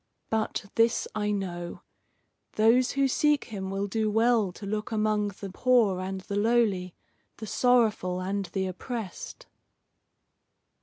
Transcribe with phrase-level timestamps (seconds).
[0.31, 1.83] But this I know.
[2.53, 6.95] Those who seek him will do well to look among the poor and the lowly,
[7.37, 9.45] the sorrowful and the oppressed."